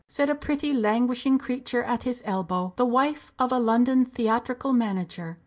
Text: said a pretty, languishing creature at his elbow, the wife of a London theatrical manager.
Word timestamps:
said 0.07 0.31
a 0.31 0.33
pretty, 0.33 0.73
languishing 0.73 1.37
creature 1.37 1.83
at 1.83 2.01
his 2.01 2.23
elbow, 2.25 2.73
the 2.75 2.83
wife 2.87 3.31
of 3.37 3.51
a 3.51 3.59
London 3.59 4.03
theatrical 4.03 4.73
manager. 4.73 5.37